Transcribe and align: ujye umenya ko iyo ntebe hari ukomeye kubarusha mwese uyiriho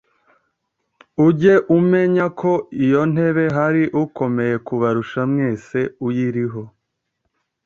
ujye 1.27 1.53
umenya 1.77 2.25
ko 2.39 2.51
iyo 2.85 3.01
ntebe 3.11 3.45
hari 3.57 3.83
ukomeye 4.03 4.55
kubarusha 4.67 5.21
mwese 5.31 5.79
uyiriho 6.07 6.63